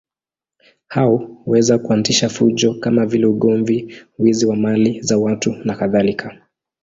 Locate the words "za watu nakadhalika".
5.01-6.41